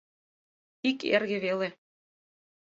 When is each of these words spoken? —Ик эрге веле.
—Ик 0.89 0.99
эрге 1.15 1.37
веле. 1.45 1.69